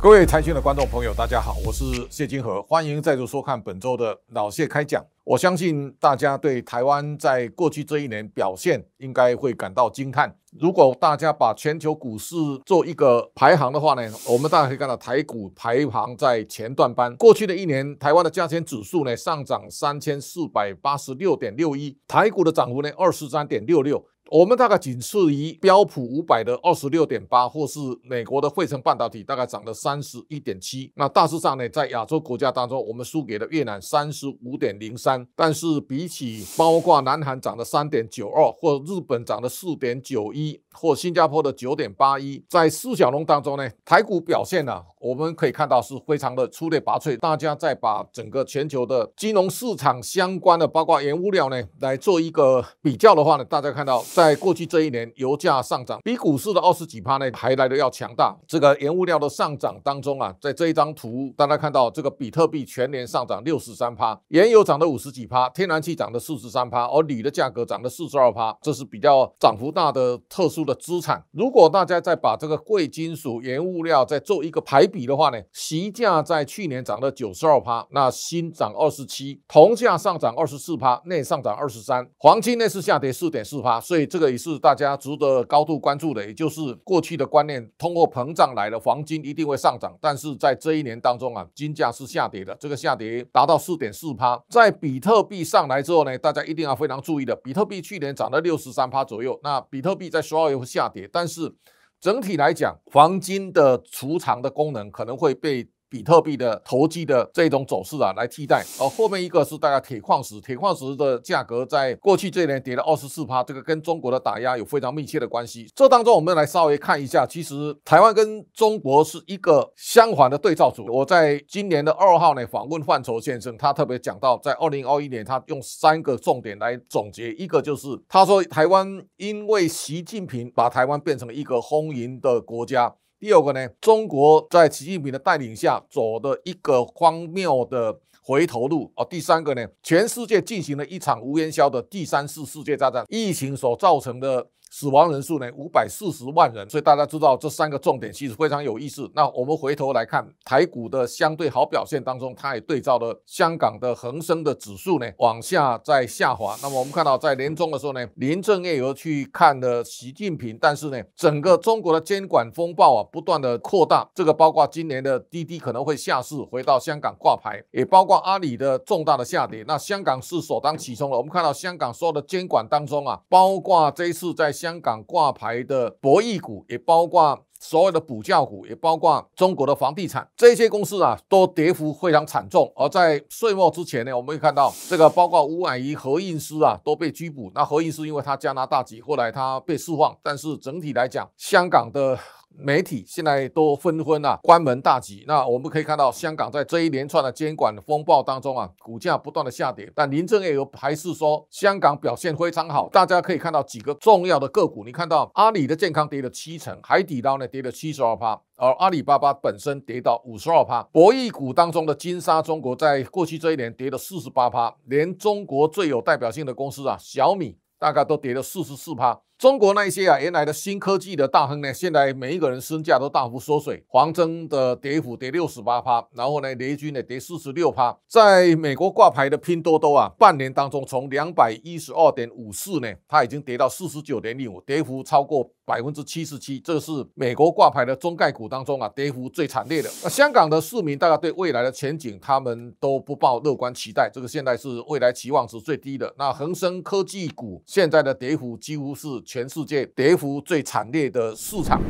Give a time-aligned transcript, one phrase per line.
[0.00, 5.04] 各位财讯的观众朋友，大家好，我是谢金河，欢迎再度收看本周的老谢开讲。
[5.24, 10.32] 我相信大家对台湾在过去这一年表现应该会感到惊叹。
[10.60, 17.14] 如果大家把全球股市做一个排行的话呢，我们大家可以看到台股排行在前段班。
[17.16, 24.06] 过去的一年，台湾的加权指数呢上涨三千四百八十六点六一，台股的涨幅呢二十三点六六。
[24.30, 30.92] 我们大概仅次于标普五百的二十六点八，或是美国的汇成半导体大概涨了三十一点七。
[30.96, 35.26] 那大致上呢，在亚洲国家当中，我们输给了越南三十五点零三。
[35.34, 47.16] 但是比起包括南韩涨了三点九二，或日本涨了四点九一，或新加坡的九点八一，在四小龙当中呢，台股表现呢、我们可以看到是非常的出类拔萃。
[47.18, 54.04] 大家再把整个全球的金融市场相关的，包括原物料呢，来做一个比较的话呢，大家看到。
[54.14, 58.36] 在过去这一年，油价上涨比股市的二十几趴呢还来的要强大。
[58.46, 71.24] 这个原物料的上涨当中啊，在这一张图，大家看到这个比特币全年上涨六十三趴，原油涨了五十几趴，天然气涨了四十三趴，而铝的价格涨了四十二趴，这是比较涨幅大的特殊的资产。
[71.32, 84.08] 如果大家再把这个贵金属原物料再做一个排比的话呢，锡价在去年涨了九十二趴，那锌涨二十七，铜价上涨二十四趴，镍上涨二十三，黄金呢是下跌四点四趴，所以。
[84.08, 89.94] 这个也是大家值得高度关注的，也就是过去的观念，通货膨胀来了，黄金一定会上涨。
[90.00, 94.42] 但是在这一年当中啊，金价是下跌的，这个下跌达到四点四趴。
[94.48, 101.54] 在比特币上来之后呢，大家一定要非常注意的，比特币去年涨了六十三趴左右，那比特币在十二月会下跌，但是
[102.00, 105.68] 整体来讲，黄金的储藏的功能可能会被。
[105.88, 108.64] 比特币的投机的这种走势啊，来替代。
[108.80, 115.70] 而后面一个是大概铁矿石，铁矿石的价格在过去这一年跌了二十四趴，这个跟中国的打压有非常密切的关系。
[115.74, 120.86] 这当中我们来稍微看一下，其实台湾跟中国是一个相反的对照组。
[120.88, 132.94] 我在今年的二号呢访问范畴先生，他特别讲到，在二零二一年他用三个重点来总结，一个就是他说台湾因为习近平把台湾变成一个红营的国家。
[133.20, 139.04] 第二个呢，中国在习近平的带领下走的一个荒谬的回头路啊。
[139.04, 144.48] 第三个呢，全世界进行了一场无烟硝的第三次世界大战，疫情所造成的。
[144.78, 149.10] 死亡人数呢，五百四十万人，所以大家知道这三个重点其实非常有意思。
[149.12, 156.56] 那我们回头来看台股的相对好表现当中，它也对照了香港的恒生的指数呢往下在下滑。
[156.62, 169.64] 那么我们看到在年终的时候呢，林郑月娥去看了习近平，但是呢，整个中国的监管风暴啊不断的扩大，这个包括今年的滴滴可能会下市回到香港挂牌，也包括阿里的重大的下跌。
[169.66, 171.16] 那香港是首当其冲了。
[171.16, 182.70] 我们看到香港所有的监管当中啊，包括这一次在香香港挂牌的博弈股，也包括所有的补教股，也包括中国的房地产，这些公司啊，都跌幅非常惨重。
[182.76, 187.50] 而在岁末之前呢，我们会看到这个，包括吴婉仪、何韵诗啊，都被拘捕。
[187.54, 190.14] 那何韵诗因为他加拿大籍，后来他被释放。
[190.22, 192.18] 但是整体来讲，香港的。
[192.60, 195.24] 媒体现在都纷纷啊关门大吉。
[195.28, 199.90] 那我们可以看到，香港在这一连串的监管风暴当中啊，股价不断的下跌。
[199.94, 202.88] 但林郑月娥还是说，香港表现非常好。
[202.88, 210.82] 大家可以看到几个重要的个股，你看到阿里的健康跌了七成，海底捞呢跌了七十二趴，而阿里巴巴本身跌到五十二趴。
[210.92, 219.20] 博弈股当中的金沙中国在过去这一年跌了四十八趴，连中国最有代表性的公司啊小米大概都跌了四十四趴。
[219.38, 223.80] 中国那些啊，原来的新科技的大亨呢，现在每一个人身价都大幅缩水。
[223.86, 227.96] 黄峥的跌幅跌六十八趴，然后呢，雷军呢跌四十六趴。
[228.08, 236.58] 在美国挂牌的拼多多啊，半年当中从两百一十二点五四呢，它已经跌到四十九点零五，跌幅超过百分之七十七。
[236.58, 239.88] 这是美国挂牌的中概股当中啊，跌幅最惨烈的。
[240.02, 244.10] 那香港的市民大家对未来的前景，他们都不抱乐观期待。
[244.12, 246.12] 这个现在是未来期望值最低的。
[246.18, 249.06] 那恒生科技股现在的跌幅几乎是。
[249.30, 251.82] 全世界跌幅最惨烈的市场，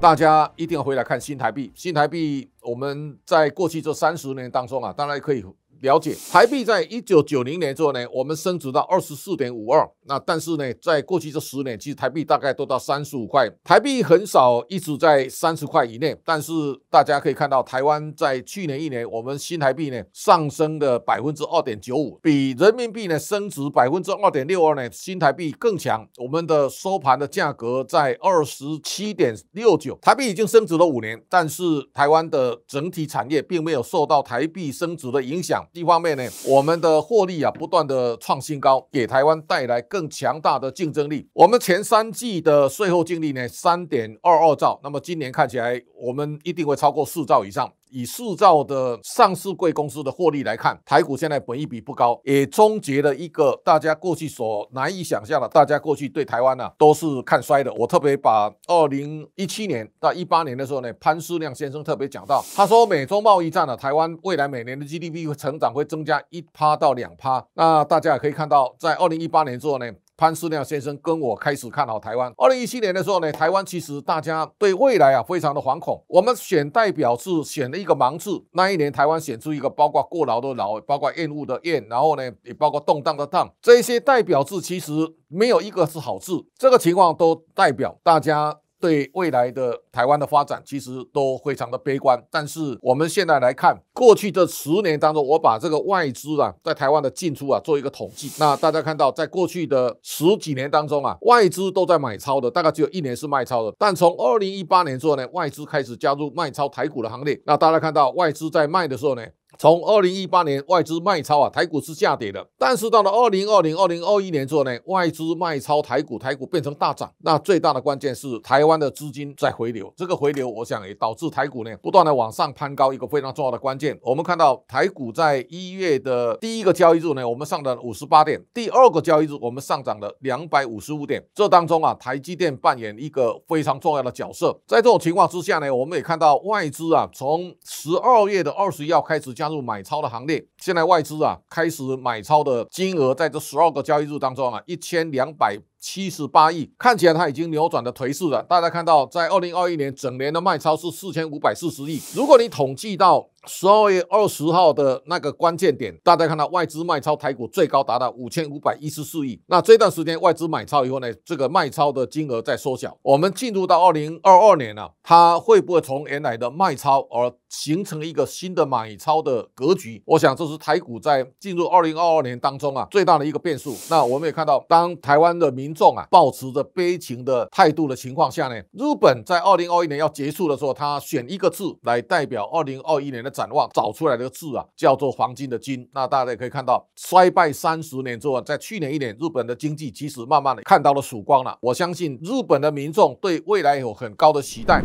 [0.00, 1.70] 大家一定要回来看新台币。
[1.74, 5.44] 新台币，我们在过去这三十年当中啊，当然可以。
[5.80, 9.88] 了解台币在一九九零年之后呢，我们升值到二十四点五二。
[10.06, 13.48] 那但是呢，在过去这十年，其实台币大概都到三十五块。
[13.62, 16.16] 台币很少一直在三十块以内。
[16.24, 16.52] 但是
[16.90, 26.08] 大家可以看到，台湾在去年一年，我们新台币呢上升了百分之二点九五，比人民币呢升值百分之二点六二呢，新台币更强。
[26.16, 29.96] 我们的收盘的价格在二十七点六九。
[30.00, 35.64] 台币已经升值了五年，但是台湾的整体产业并没有受到台币升值的影响。
[35.72, 41.28] 一方面呢，我们的获利啊不断的创新高，给台湾带来更强大的竞争力。
[41.32, 47.72] 我们前三季的税后净利呢，三点二二兆，那么今年看起来我们一定会超过四兆以上。
[47.90, 57.72] 以塑造的上市贵公司的获利来看，台股现在本益比不高，也终结了一个大家过去所难以想象的，大家过去对台湾呢、啊、都是看衰的。
[57.74, 67.44] 我特别把二零一七年到一八年的时候呢，潘思亮先生特别讲到，他说美中贸易战呢、啊，台湾未来每年的 GDP 会成长会增加一趴到两趴。
[67.54, 69.90] 那大家也可以看到，在二零一八年之后呢。
[70.18, 72.30] 潘思亮先生跟我开始看好台湾。
[72.36, 76.04] 二零一七年的时候呢，台湾其实大家对未来啊非常的惶恐。
[76.08, 84.90] 我们选代表是选了一个盲字，那一年台湾选出一个包括过劳的劳，包括厌恶的厌，然后呢也包括动荡的荡，这些代表字其实
[85.28, 86.44] 没有一个是好字。
[86.58, 88.58] 这个情况都代表大家。
[88.80, 92.22] 对未来的台湾的发展，其实都非常的悲观。
[92.30, 98.30] 但是我们现在来看，过去这十年当中，我把这个外资啊在台湾的进出啊做一个统计。
[98.38, 103.74] 那大家看到，在过去的十几年当中啊，外资都在买超的，大概只有一年是卖超的。
[103.78, 107.40] 但从二零一八年之后呢，外资开始加入卖超台股的行列。
[107.44, 112.46] 那大家看到外资在卖的时候呢，从二零一八年外资卖超啊，台股是下跌的。
[112.58, 117.12] 但是到了二零二零、二零二一年之后呢，外资卖超台股，台股变成大涨。
[117.18, 122.92] 那最大的关键是台湾的资金在回流，这个回流我想也导致台股呢不断的往上攀高。
[122.92, 131.22] 一个非常重要的关键，我们看到台股在一月的第一个交易日呢，我们上涨了五十八点；第二个交易日我们上涨了两百五十五点。
[131.34, 134.58] 这当中啊，台积电扮演一个非常重要的角色。
[134.66, 145.56] 在这种情况之下呢，我们也看到外资啊，从十二月的二十一号开始加入买超的行列，现在外资啊开始买超的金额，在这十二个交易日当中啊，一千两百。
[145.80, 148.42] 七十八亿，看起来它已经扭转的颓势了。
[148.42, 152.00] 大家看到，在二零二一年整年的卖超是四千五百四十亿。
[152.14, 159.40] 如果你统计到十二月二十号的那个关键点，大家看到外资卖超台股最高达到五千五百一十四亿。
[159.46, 162.98] 那这段时间外资买超以后呢，这个卖超的金额在缩小。
[163.02, 170.02] 我们进入到二零二二年了啊，它会不会从原来的卖超而形成一个新的买超的格局？
[170.04, 173.74] 我想这是台股在进入二零二二年当中啊最大的一个变数。
[173.88, 185.86] 那我们也看到，当台湾的民民众啊，保持着悲情的态度的情况下呢，日本在二零二一年要结束的时候，他选一个字来代表二零二一年的展望，找出来的字啊，叫做黄金的金。
[185.92, 191.58] 那大家也可以看到，衰败三十年之后，在去年一年，日本的经济其实慢慢的看到了曙光了。
[191.60, 194.82] 我相信日本的民众对未来有很高的期待。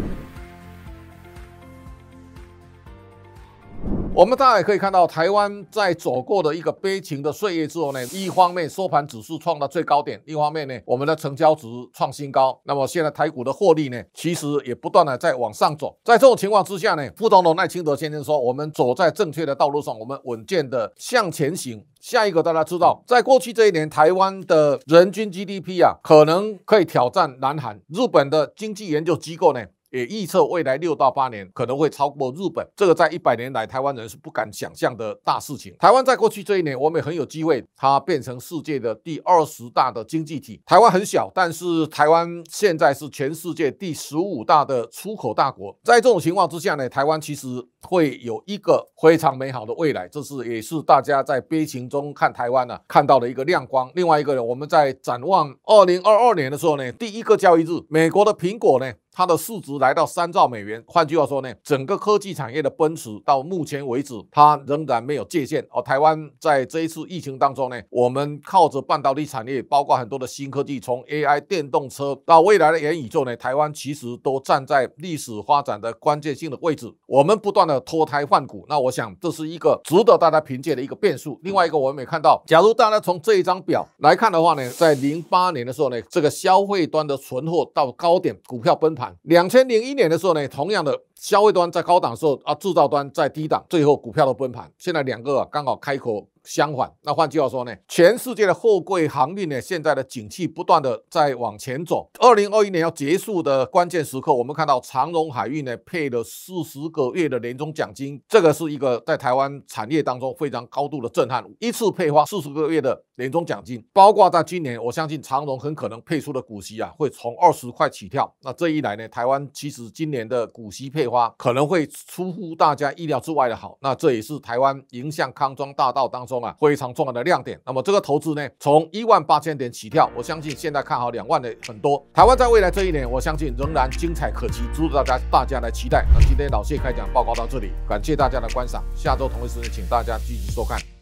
[4.16, 12.62] 我们大家也可以看到，台湾在走过的一个悲情的岁月之后呢，一方面收盘指数创到最高点，一方面呢，我们的成交值创新高。
[12.66, 15.98] 那么现在台股的获利呢，其实也不断的在往上走。
[16.04, 21.84] 在这种情况之下呢，副总统赖清德先生说，我们走在正确的道路上，我们稳健的向前行。
[22.00, 27.82] 下一个大家知道，在过去这一年，台湾的人均 GDP 啊，可能可以挑战南韩。
[27.88, 35.72] 日本的经济研究机构呢，也预测未来六到八年可能会超过日本，这个在一百年来台湾人是不敢想象的大事情。
[35.78, 40.60] 台湾在过去这一年，我们也很有机会，它变成世界的第二十大的经济体。
[40.66, 45.78] 台湾很小，但是台湾现在是全世界第十五大的出口大国。
[45.84, 47.48] 在这种情况之下呢，台湾其实
[47.84, 53.92] 会有一个非常美好的未来，这是也是大家在悲情中看台湾呢、啊、看到的一个亮光。
[53.94, 58.92] 另外一个呢，我们在展望二零二二年的时候呢，第一个交易日，美国的苹果呢。
[59.14, 65.66] 它的市值来到三兆美元，换句话说呢，整个科技产业的奔驰到目前为止，它仍然没有界限。
[65.70, 76.92] 而台湾在这一次疫情当中呢，我们靠着半导体产业，包括很多的新科技，从 AI 电动车到未来的元宇宙呢，台湾其实都站在历史发展的关键性的位置。
[77.06, 81.40] 我们不断的脱胎换骨，那我想这是一个值得大家凭借的一个变数。
[81.44, 89.16] 另外一个，我们也看到，假如大家从这一张表来看的话呢，在零八年的时候呢，这个消费端的存货到高点，股票崩盘。
[89.24, 94.72] 两千零一年的时候呢，同样的消费端在高档的时候啊，制造端在低档，最后股票都崩盘。
[94.78, 96.28] 现在两个啊刚好开口。
[96.44, 102.10] 相反，那换句话说呢，全世界的货柜航运呢，现在的景气不断的在往前走。
[102.20, 118.30] 二零二一年要结束的关键时刻，我们看到长荣海运呢配了四十个月的年终奖金，这个是一个在台湾产业当中非常高度的震撼，一次配发四十个月的年终奖金，包括在今年，我相信长荣很可能配出的股息啊会从二十块起跳。
[118.42, 123.78] 那这一来呢，台湾其实今年的股息配发可能会出乎大家意料之外的好。
[123.80, 126.33] 那这也是台湾迎向康庄大道当中。
[126.34, 127.60] 中啊非常重要的亮点。
[127.64, 132.04] 那么这个投资呢，从一万八千点起跳，我相信现在看好两万的很多。
[132.12, 136.06] 台湾在未来这一年，我相信仍然精彩可期，值得大家大家来期待。
[136.14, 140.93] 那今天老谢开讲报告到这里，感谢大家的观赏，下周同一时间请大家继续收看。